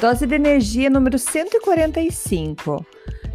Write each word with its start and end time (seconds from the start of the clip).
Dose 0.00 0.26
de 0.26 0.34
energia 0.34 0.90
número 0.90 1.18
145. 1.18 2.84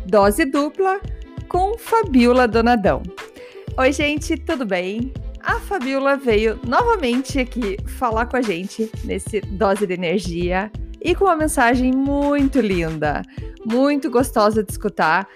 Dose 0.05 0.45
dupla 0.45 1.01
com 1.49 1.75
Fabiola 1.75 2.47
Donadão. 2.47 3.01
Oi, 3.75 3.91
gente, 3.91 4.37
tudo 4.37 4.63
bem? 4.63 5.11
A 5.41 5.59
Fabiola 5.59 6.15
veio 6.15 6.59
novamente 6.63 7.39
aqui 7.39 7.77
falar 7.97 8.27
com 8.27 8.37
a 8.37 8.43
gente 8.43 8.91
nesse 9.03 9.41
Dose 9.41 9.87
de 9.87 9.93
Energia 9.93 10.71
e 11.01 11.15
com 11.15 11.25
uma 11.25 11.35
mensagem 11.35 11.91
muito 11.91 12.61
linda, 12.61 13.23
muito 13.65 14.11
gostosa 14.11 14.63
de 14.63 14.71
escutar 14.71 15.27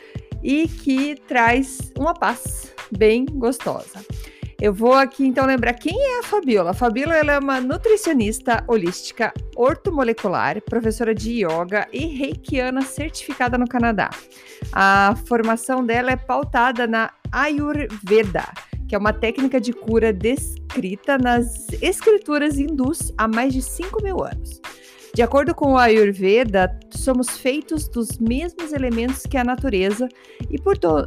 e 0.43 0.67
que 0.67 1.15
traz 1.27 1.91
uma 1.97 2.13
paz 2.13 2.71
bem 2.95 3.25
gostosa. 3.25 4.05
Eu 4.59 4.73
vou 4.73 4.93
aqui 4.93 5.25
então 5.25 5.45
lembrar 5.45 5.73
quem 5.73 5.93
é 5.99 6.19
a 6.19 6.23
Fabiola. 6.23 6.71
A 6.71 6.73
Fabiola 6.73 7.15
é 7.15 7.39
uma 7.39 7.59
nutricionista 7.59 8.63
holística 8.67 9.33
ortomolecular, 9.55 10.61
professora 10.61 11.13
de 11.13 11.43
yoga 11.43 11.87
e 11.91 12.05
reikiana 12.05 12.81
certificada 12.81 13.57
no 13.57 13.67
Canadá. 13.67 14.09
A 14.71 15.13
formação 15.27 15.85
dela 15.85 16.11
é 16.11 16.15
pautada 16.15 16.87
na 16.87 17.11
Ayurveda, 17.31 18.45
que 18.87 18.95
é 18.95 18.97
uma 18.97 19.11
técnica 19.11 19.59
de 19.59 19.73
cura 19.73 20.13
descrita 20.13 21.17
nas 21.17 21.67
escrituras 21.81 22.57
hindus 22.57 23.13
há 23.17 23.27
mais 23.27 23.53
de 23.53 23.61
5 23.61 24.01
mil 24.01 24.23
anos. 24.23 24.61
De 25.15 25.21
acordo 25.21 25.55
com 25.55 25.71
o 25.71 25.77
Ayurveda, 25.77 26.77
somos 26.89 27.37
feitos 27.37 27.87
dos 27.87 28.17
mesmos 28.19 28.73
elementos 28.73 29.25
que 29.25 29.37
a 29.37 29.45
natureza 29.45 30.09
e, 30.51 30.57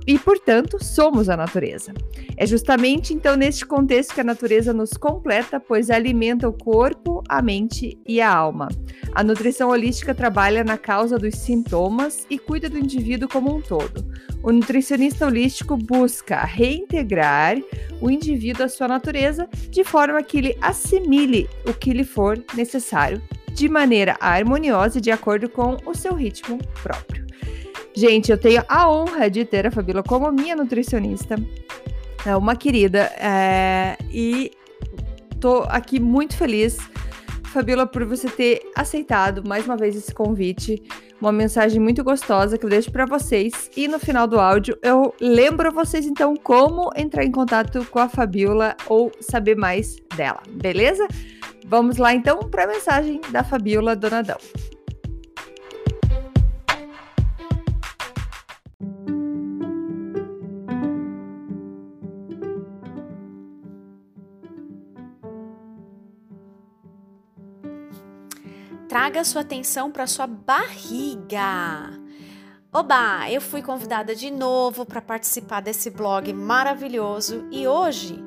e, 0.07 0.19
portanto, 0.19 0.83
somos 0.83 1.29
a 1.29 1.37
natureza. 1.37 1.93
É 2.35 2.47
justamente 2.47 3.13
então 3.13 3.37
neste 3.37 3.67
contexto 3.67 4.15
que 4.15 4.23
a 4.23 4.25
natureza 4.25 4.73
nos 4.73 4.93
completa, 4.93 5.61
pois 5.61 5.91
alimenta 5.91 6.49
o 6.49 6.55
corpo, 6.55 7.23
a 7.29 7.43
mente 7.43 7.99
e 8.09 8.19
a 8.19 8.35
alma. 8.35 8.69
A 9.13 9.23
nutrição 9.23 9.69
holística 9.69 10.15
trabalha 10.15 10.65
na 10.65 10.79
causa 10.79 11.19
dos 11.19 11.35
sintomas 11.35 12.27
e 12.31 12.39
cuida 12.39 12.71
do 12.71 12.79
indivíduo 12.79 13.29
como 13.29 13.55
um 13.55 13.61
todo. 13.61 14.11
O 14.43 14.51
nutricionista 14.51 15.27
holístico 15.27 15.77
busca 15.77 16.47
reintegrar 16.47 17.59
o 18.01 18.11
indivíduo 18.11 18.65
à 18.65 18.71
sua 18.71 18.89
natureza 18.89 19.47
de 19.69 19.85
forma 19.85 20.23
que 20.23 20.39
ele 20.39 20.57
assimile 20.63 21.47
o 21.67 21.75
que 21.75 21.93
lhe 21.93 22.05
for 22.05 22.43
necessário 22.55 23.21
de 23.53 23.69
maneira 23.69 24.17
harmoniosa 24.21 24.99
e 24.99 25.01
de 25.01 25.11
acordo 25.11 25.49
com 25.49 25.77
o 25.87 25.95
seu 25.95 26.15
ritmo 26.15 26.59
próprio. 26.83 27.27
Gente, 27.95 28.31
eu 28.31 28.39
tenho 28.39 28.63
a 28.69 28.89
honra 28.89 29.29
de 29.29 29.45
ter 29.45 29.67
a 29.67 29.71
Fabíola 29.71 30.03
como 30.03 30.31
minha 30.31 30.55
nutricionista. 30.55 31.35
É 32.25 32.37
uma 32.37 32.55
querida 32.55 33.11
é, 33.19 33.97
e 34.11 34.53
tô 35.41 35.65
aqui 35.69 35.99
muito 35.99 36.37
feliz, 36.37 36.79
Fabíola, 37.47 37.87
por 37.87 38.05
você 38.05 38.29
ter 38.29 38.61
aceitado 38.77 39.43
mais 39.47 39.65
uma 39.65 39.77
vez 39.77 39.97
esse 39.97 40.15
convite. 40.15 40.83
Uma 41.21 41.33
mensagem 41.33 41.81
muito 41.81 42.05
gostosa 42.05 42.57
que 42.57 42.65
eu 42.65 42.71
deixo 42.71 42.93
para 42.93 43.05
vocês. 43.05 43.69
E 43.77 43.89
no 43.89 43.99
final 43.99 44.29
do 44.29 44.39
áudio 44.39 44.79
eu 44.83 45.13
lembro 45.21 45.73
vocês 45.73 46.07
então 46.07 46.37
como 46.37 46.91
entrar 46.95 47.25
em 47.25 47.33
contato 47.33 47.85
com 47.91 47.99
a 47.99 48.09
Fabíola 48.09 48.77
ou 48.87 49.11
saber 49.21 49.57
mais 49.57 49.97
dela, 50.17 50.41
beleza? 50.49 51.09
Vamos 51.69 51.99
lá 51.99 52.15
então 52.15 52.39
para 52.49 52.65
a 52.65 52.67
mensagem 52.67 53.21
da 53.31 53.45
Fabiola 53.45 53.95
Donadão. 53.95 54.39
Traga 68.89 69.23
sua 69.23 69.43
atenção 69.43 69.93
para 69.93 70.07
sua 70.07 70.27
barriga. 70.27 71.93
Oba, 72.73 73.31
eu 73.31 73.43
fui 73.43 73.61
convidada 73.61 74.15
de 74.15 74.31
novo 74.31 74.87
para 74.87 75.03
participar 75.03 75.61
desse 75.61 75.91
blog 75.91 76.33
maravilhoso 76.33 77.47
e 77.51 77.69
hoje 77.69 78.19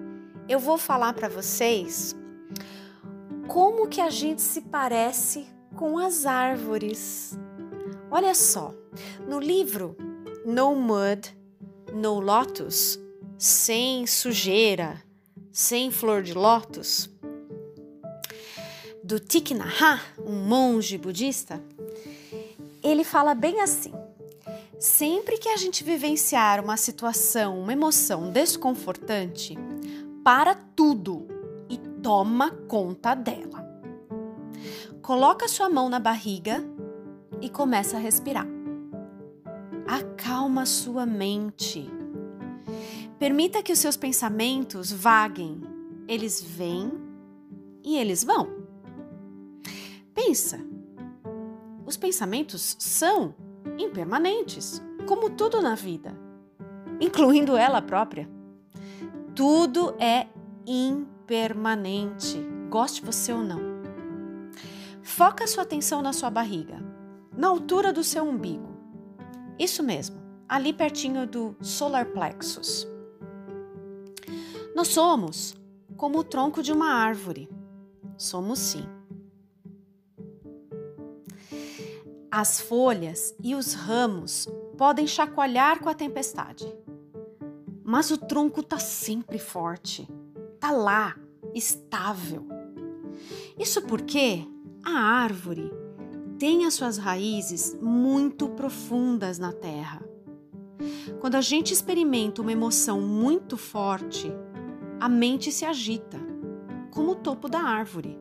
eu 0.47 0.59
vou 0.59 0.77
falar 0.77 1.13
para 1.13 1.27
vocês 1.27 2.15
como 3.51 3.89
que 3.89 3.99
a 3.99 4.09
gente 4.09 4.41
se 4.41 4.61
parece 4.61 5.45
com 5.75 5.99
as 5.99 6.25
árvores. 6.25 7.37
Olha 8.09 8.33
só, 8.33 8.73
no 9.27 9.41
livro 9.41 9.93
No 10.45 10.73
Mud, 10.73 11.35
No 11.93 12.21
Lotus, 12.21 12.97
sem 13.37 14.07
sujeira, 14.07 15.03
sem 15.51 15.91
flor 15.91 16.23
de 16.23 16.33
lótus, 16.33 17.09
do 19.03 19.19
Thich 19.19 19.53
Nhat 19.53 20.01
um 20.25 20.47
monge 20.47 20.97
budista, 20.97 21.61
ele 22.81 23.03
fala 23.03 23.35
bem 23.35 23.59
assim: 23.59 23.91
sempre 24.79 25.37
que 25.37 25.49
a 25.49 25.57
gente 25.57 25.83
vivenciar 25.83 26.63
uma 26.63 26.77
situação, 26.77 27.59
uma 27.59 27.73
emoção 27.73 28.31
desconfortante, 28.31 29.57
para 30.23 30.55
tudo 30.55 31.30
toma 32.01 32.51
conta 32.67 33.15
dela. 33.15 33.65
Coloca 35.01 35.47
sua 35.47 35.69
mão 35.69 35.89
na 35.89 35.99
barriga 35.99 36.63
e 37.41 37.49
começa 37.49 37.97
a 37.97 37.99
respirar. 37.99 38.47
Acalma 39.87 40.65
sua 40.65 41.05
mente. 41.05 41.89
Permita 43.17 43.61
que 43.61 43.73
os 43.73 43.79
seus 43.79 43.97
pensamentos 43.97 44.91
vaguem. 44.91 45.61
Eles 46.07 46.41
vêm 46.41 46.91
e 47.83 47.97
eles 47.97 48.23
vão. 48.23 48.47
Pensa. 50.13 50.59
Os 51.85 51.97
pensamentos 51.97 52.75
são 52.79 53.35
impermanentes, 53.77 54.81
como 55.05 55.29
tudo 55.29 55.61
na 55.61 55.75
vida, 55.75 56.17
incluindo 56.99 57.57
ela 57.57 57.81
própria. 57.81 58.29
Tudo 59.35 59.95
é 59.99 60.27
impermanente 60.65 61.21
permanente, 61.31 62.45
goste 62.69 63.01
você 63.01 63.31
ou 63.31 63.39
não. 63.39 63.61
Foca 65.01 65.47
sua 65.47 65.63
atenção 65.63 66.01
na 66.01 66.11
sua 66.11 66.29
barriga, 66.29 66.77
na 67.31 67.47
altura 67.47 67.93
do 67.93 68.03
seu 68.03 68.25
umbigo. 68.25 68.67
Isso 69.57 69.81
mesmo, 69.81 70.17
ali 70.49 70.73
pertinho 70.73 71.25
do 71.25 71.55
solar 71.61 72.07
plexus. 72.07 72.85
Nós 74.75 74.89
somos 74.89 75.55
como 75.95 76.19
o 76.19 76.23
tronco 76.25 76.61
de 76.61 76.73
uma 76.73 76.89
árvore. 76.89 77.49
Somos 78.17 78.59
sim. 78.59 78.85
As 82.29 82.59
folhas 82.59 83.33
e 83.41 83.55
os 83.55 83.73
ramos 83.73 84.49
podem 84.77 85.07
chacoalhar 85.07 85.79
com 85.79 85.87
a 85.87 85.93
tempestade, 85.93 86.65
mas 87.85 88.11
o 88.11 88.17
tronco 88.17 88.59
está 88.59 88.77
sempre 88.77 89.39
forte 89.39 90.05
está 90.61 90.69
lá, 90.69 91.15
estável. 91.55 92.47
Isso 93.57 93.81
porque 93.81 94.47
a 94.85 94.91
árvore 94.91 95.71
tem 96.37 96.67
as 96.67 96.75
suas 96.75 96.99
raízes 96.99 97.75
muito 97.81 98.47
profundas 98.49 99.39
na 99.39 99.51
terra. 99.51 100.05
Quando 101.19 101.33
a 101.33 101.41
gente 101.41 101.73
experimenta 101.73 102.43
uma 102.43 102.51
emoção 102.51 103.01
muito 103.01 103.57
forte, 103.57 104.31
a 104.99 105.09
mente 105.09 105.51
se 105.51 105.65
agita, 105.65 106.19
como 106.91 107.13
o 107.13 107.15
topo 107.15 107.49
da 107.49 107.59
árvore. 107.59 108.19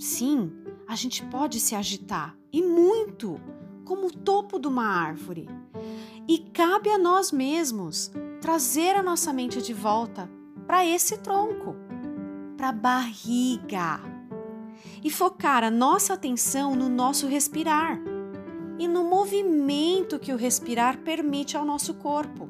Sim, 0.00 0.50
a 0.88 0.96
gente 0.96 1.24
pode 1.26 1.60
se 1.60 1.76
agitar 1.76 2.36
e 2.52 2.60
muito, 2.60 3.40
como 3.84 4.08
o 4.08 4.12
topo 4.12 4.58
de 4.58 4.66
uma 4.66 4.84
árvore. 4.84 5.48
E 6.26 6.38
cabe 6.38 6.90
a 6.90 6.98
nós 6.98 7.30
mesmos 7.30 8.10
trazer 8.40 8.96
a 8.96 9.02
nossa 9.02 9.32
mente 9.32 9.62
de 9.62 9.72
volta 9.72 10.28
para 10.72 10.86
esse 10.86 11.18
tronco, 11.18 11.76
para 12.56 12.70
a 12.70 12.72
barriga, 12.72 14.00
e 15.04 15.10
focar 15.10 15.62
a 15.62 15.70
nossa 15.70 16.14
atenção 16.14 16.74
no 16.74 16.88
nosso 16.88 17.26
respirar 17.26 18.00
e 18.78 18.88
no 18.88 19.04
movimento 19.04 20.18
que 20.18 20.32
o 20.32 20.36
respirar 20.36 20.96
permite 21.00 21.58
ao 21.58 21.66
nosso 21.66 21.92
corpo. 21.92 22.48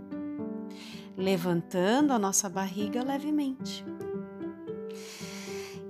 levantando 1.17 2.13
a 2.13 2.19
nossa 2.19 2.49
barriga 2.49 3.03
levemente. 3.03 3.85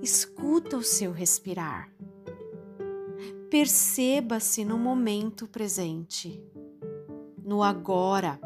Escuta 0.01 0.75
o 0.75 0.83
seu 0.83 1.11
respirar. 1.11 1.91
Perceba-se 3.47 4.65
no 4.65 4.79
momento 4.79 5.47
presente, 5.47 6.43
no 7.45 7.61
agora. 7.61 8.39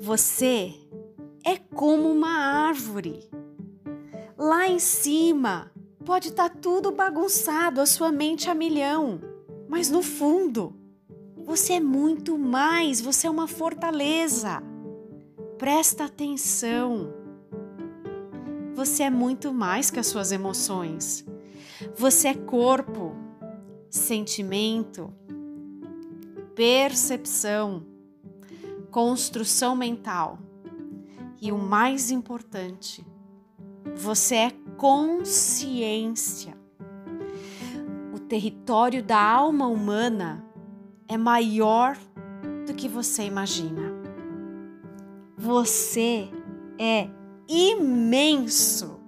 Você 0.00 0.83
é 1.44 1.56
como 1.56 2.10
uma 2.10 2.30
árvore. 2.66 3.28
Lá 4.36 4.66
em 4.66 4.78
cima 4.78 5.70
pode 6.04 6.28
estar 6.28 6.48
tá 6.48 6.56
tudo 6.60 6.90
bagunçado, 6.90 7.80
a 7.80 7.86
sua 7.86 8.10
mente 8.10 8.50
a 8.50 8.54
milhão, 8.54 9.20
mas 9.68 9.90
no 9.90 10.02
fundo, 10.02 10.74
você 11.44 11.74
é 11.74 11.80
muito 11.80 12.38
mais, 12.38 13.00
você 13.00 13.26
é 13.26 13.30
uma 13.30 13.46
fortaleza. 13.46 14.62
Presta 15.58 16.04
atenção. 16.04 17.12
Você 18.74 19.02
é 19.04 19.10
muito 19.10 19.52
mais 19.52 19.90
que 19.90 20.00
as 20.00 20.06
suas 20.06 20.32
emoções. 20.32 21.24
Você 21.96 22.28
é 22.28 22.34
corpo, 22.34 23.14
sentimento, 23.90 25.12
percepção, 26.54 27.84
construção 28.90 29.76
mental. 29.76 30.38
E 31.44 31.52
o 31.52 31.58
mais 31.58 32.10
importante, 32.10 33.06
você 33.94 34.34
é 34.34 34.50
consciência. 34.78 36.56
O 38.14 38.18
território 38.18 39.02
da 39.02 39.20
alma 39.20 39.66
humana 39.66 40.42
é 41.06 41.18
maior 41.18 41.98
do 42.66 42.72
que 42.72 42.88
você 42.88 43.24
imagina. 43.24 43.92
Você 45.36 46.30
é 46.80 47.10
imenso. 47.46 48.98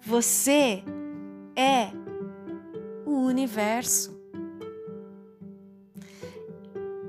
Você 0.00 0.82
é 1.54 1.92
o 3.06 3.12
universo. 3.12 4.20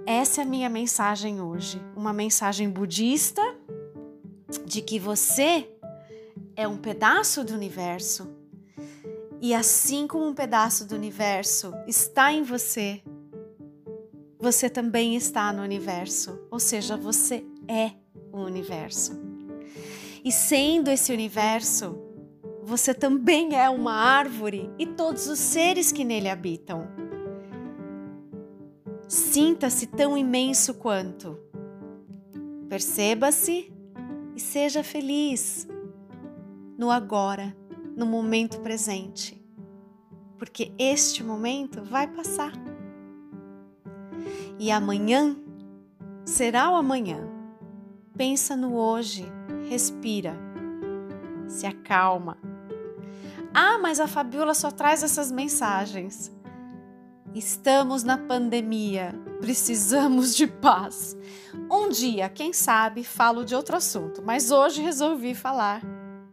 Essa 0.06 0.42
é 0.42 0.44
a 0.44 0.48
minha 0.48 0.70
mensagem 0.70 1.42
hoje, 1.42 1.82
uma 1.96 2.14
mensagem 2.14 2.70
budista 2.70 3.42
de 4.66 4.82
que 4.82 5.00
você 5.00 5.68
é 6.56 6.68
um 6.68 6.78
pedaço 6.78 7.44
do 7.44 7.54
universo. 7.54 8.30
E 9.42 9.54
assim 9.54 10.06
como 10.08 10.28
um 10.28 10.34
pedaço 10.34 10.88
do 10.88 10.96
universo 10.96 11.74
está 11.88 12.32
em 12.32 12.44
você, 12.44 13.02
você 14.40 14.70
também 14.70 15.16
está 15.16 15.52
no 15.54 15.62
universo, 15.62 16.40
ou 16.50 16.60
seja, 16.60 16.98
você 16.98 17.46
é 17.68 17.92
o 18.32 18.40
universo. 18.40 19.20
E 20.24 20.32
sendo 20.32 20.90
esse 20.90 21.12
universo, 21.12 21.98
você 22.64 22.94
também 22.94 23.56
é 23.56 23.70
uma 23.70 23.94
árvore 23.94 24.70
e 24.78 24.86
todos 24.86 25.28
os 25.28 25.40
seres 25.40 25.92
que 25.92 26.04
nele 26.04 26.30
habitam. 26.30 26.88
Sinta-se 29.08 29.88
tão 29.88 30.18
imenso 30.18 30.76
quanto. 30.76 31.38
Perceba-se 32.70 33.74
e 34.42 34.44
seja 34.44 34.84
feliz 34.84 35.68
no 36.76 36.90
agora, 36.90 37.56
no 37.96 38.08
momento 38.08 38.60
presente. 38.62 39.40
Porque 40.40 40.74
este 40.80 41.24
momento 41.24 41.84
vai 41.84 42.08
passar. 42.08 42.52
E 44.58 44.72
amanhã 44.72 45.36
será 46.26 46.72
o 46.72 46.76
amanhã. 46.76 47.20
Pensa 48.18 48.56
no 48.56 48.76
hoje, 48.76 49.24
respira, 49.70 50.36
se 51.48 51.68
acalma. 51.68 52.36
Ah, 53.54 53.78
mas 53.78 54.00
a 54.00 54.08
Fabiola 54.08 54.56
só 54.56 54.72
traz 54.72 55.04
essas 55.04 55.32
mensagens. 55.32 56.32
Estamos 57.34 58.04
na 58.04 58.18
pandemia, 58.18 59.14
precisamos 59.40 60.36
de 60.36 60.46
paz. 60.46 61.16
Um 61.72 61.88
dia, 61.88 62.28
quem 62.28 62.52
sabe, 62.52 63.06
falo 63.06 63.46
de 63.46 63.56
outro 63.56 63.78
assunto, 63.78 64.22
mas 64.22 64.52
hoje 64.52 64.82
resolvi 64.82 65.34
falar 65.34 65.82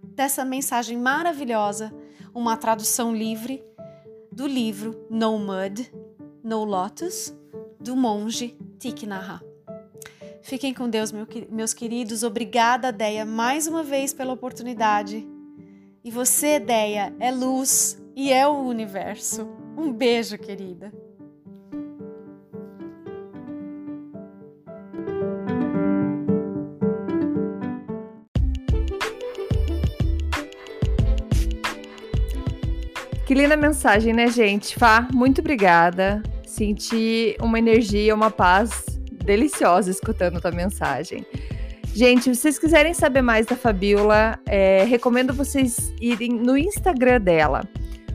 dessa 0.02 0.44
mensagem 0.44 0.98
maravilhosa, 0.98 1.94
uma 2.34 2.56
tradução 2.56 3.14
livre 3.14 3.62
do 4.32 4.44
livro 4.44 5.06
No 5.08 5.38
Mud, 5.38 5.88
No 6.42 6.64
Lotus, 6.64 7.32
do 7.78 7.94
monge 7.94 8.58
Thich 8.80 9.06
Nhat 9.06 9.40
Fiquem 10.42 10.74
com 10.74 10.90
Deus, 10.90 11.12
meus 11.48 11.74
queridos. 11.74 12.24
Obrigada, 12.24 12.90
Deia, 12.90 13.24
mais 13.24 13.68
uma 13.68 13.84
vez 13.84 14.12
pela 14.12 14.32
oportunidade. 14.32 15.28
E 16.02 16.10
você, 16.10 16.58
Deia, 16.58 17.14
é 17.20 17.30
luz 17.30 18.02
e 18.16 18.32
é 18.32 18.48
o 18.48 18.62
universo. 18.62 19.57
Um 19.78 19.92
beijo, 19.92 20.36
querida. 20.36 20.92
Que 33.24 33.34
linda 33.34 33.56
mensagem, 33.56 34.12
né, 34.12 34.26
gente? 34.26 34.74
Fá, 34.76 35.06
muito 35.14 35.40
obrigada. 35.40 36.24
Senti 36.44 37.36
uma 37.40 37.60
energia, 37.60 38.12
uma 38.12 38.32
paz 38.32 38.84
deliciosa 39.24 39.92
escutando 39.92 40.40
tua 40.40 40.50
mensagem. 40.50 41.24
Gente, 41.94 42.34
se 42.34 42.34
vocês 42.34 42.58
quiserem 42.58 42.94
saber 42.94 43.22
mais 43.22 43.46
da 43.46 43.54
Fabiola, 43.54 44.40
é, 44.44 44.82
recomendo 44.82 45.32
vocês 45.32 45.94
irem 46.00 46.32
no 46.32 46.58
Instagram 46.58 47.20
dela. 47.20 47.60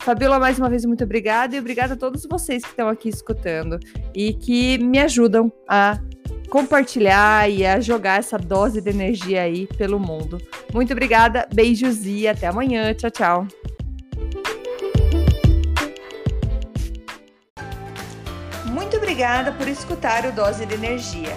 Fabiola, 0.00 0.38
mais 0.38 0.58
uma 0.58 0.68
vez, 0.68 0.84
muito 0.84 1.04
obrigada 1.04 1.54
e 1.54 1.60
obrigada 1.60 1.94
a 1.94 1.96
todos 1.96 2.26
vocês 2.26 2.64
que 2.64 2.70
estão 2.70 2.88
aqui 2.88 3.08
escutando 3.08 3.78
e 4.12 4.32
que 4.32 4.76
me 4.78 4.98
ajudam 4.98 5.52
a 5.68 5.96
compartilhar 6.50 7.48
e 7.48 7.64
a 7.64 7.80
jogar 7.80 8.18
essa 8.18 8.36
dose 8.36 8.80
de 8.80 8.90
energia 8.90 9.42
aí 9.42 9.66
pelo 9.66 10.00
mundo. 10.00 10.38
Muito 10.72 10.92
obrigada, 10.92 11.48
beijos 11.54 12.04
e 12.04 12.26
até 12.26 12.48
amanhã. 12.48 12.92
Tchau, 12.94 13.10
tchau. 13.10 13.46
Muito 18.66 18.96
obrigada 18.96 19.52
por 19.52 19.68
escutar 19.68 20.26
o 20.26 20.32
Dose 20.32 20.66
de 20.66 20.74
Energia. 20.74 21.36